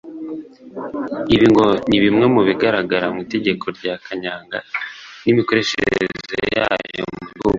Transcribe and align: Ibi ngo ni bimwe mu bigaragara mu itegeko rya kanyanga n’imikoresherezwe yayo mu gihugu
Ibi 1.35 1.47
ngo 1.51 1.65
ni 1.89 1.97
bimwe 2.03 2.25
mu 2.35 2.41
bigaragara 2.47 3.05
mu 3.13 3.19
itegeko 3.25 3.65
rya 3.77 3.93
kanyanga 4.05 4.57
n’imikoresherezwe 5.23 6.35
yayo 6.57 7.01
mu 7.13 7.21
gihugu 7.29 7.49